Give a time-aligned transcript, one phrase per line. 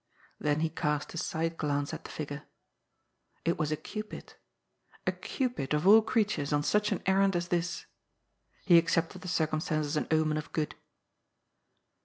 [0.39, 2.41] Then he cast a side glance at the figure.
[3.45, 4.33] It was a Cupid.
[5.05, 7.85] A Cupid, of all creatures, on such an errand as this!
[8.65, 10.73] He accepted the circumstance as an omen of good.